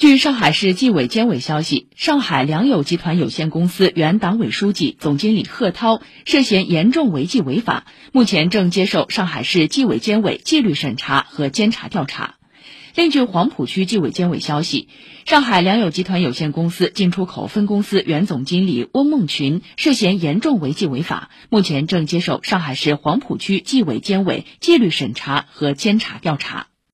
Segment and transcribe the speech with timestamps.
[0.00, 12.36] 据上海市纪委监委消息，上海良友集团有限公司原党委书记、总经理贺涛涉嫌严重违纪违法，目前正接受上海市纪委监委纪律审查和监察调查。
[12.94, 14.88] 另据黄浦区纪委监委消息，
[15.26, 26.68] 上海良友集团有限公司进出口分公司原总经理翁梦群涉嫌严重违纪违法，目前正接受上海市黄浦区纪委监委纪律审查和监察调查。